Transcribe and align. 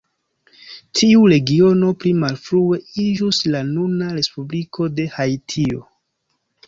Tiu 1.01 1.25
regiono 1.33 1.91
pli 2.03 2.13
malfrue 2.23 2.79
iĝus 3.03 3.43
la 3.57 3.61
nuna 3.71 4.09
Respubliko 4.17 4.89
de 5.01 5.07
Haitio. 5.19 5.85